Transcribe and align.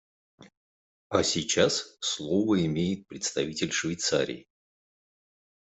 А 1.09 1.21
сейчас 1.21 1.95
слово 1.99 2.65
имеет 2.65 3.05
представитель 3.07 3.71
Швейцарии. 3.71 4.47